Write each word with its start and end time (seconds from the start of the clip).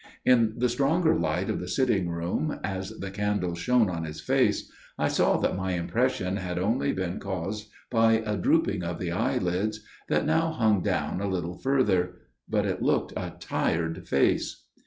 In 0.25 0.57
the 0.57 0.67
stronger 0.67 1.15
light 1.15 1.47
of 1.47 1.59
the 1.59 1.67
sitting 1.67 2.09
room 2.09 2.59
as 2.63 2.89
the 2.97 3.11
candles 3.11 3.59
shone 3.59 3.87
on 3.87 4.03
his 4.03 4.19
face, 4.19 4.67
I 4.97 5.07
saw 5.07 5.37
that 5.37 5.55
my 5.55 5.73
impression 5.73 6.37
had 6.37 6.57
only 6.57 6.91
been 6.91 7.19
caused 7.19 7.69
by 7.91 8.13
a 8.13 8.35
drooping 8.35 8.81
of 8.83 8.97
the 8.97 9.11
eyelids, 9.11 9.81
that 10.09 10.25
now 10.25 10.53
hung 10.53 10.81
down 10.81 11.21
a 11.21 11.27
little 11.29 11.59
further. 11.59 12.13
But 12.49 12.65
it 12.65 12.81
looked 12.81 13.13
a 13.15 13.35
tired 13.39 14.07
face. 14.07 14.63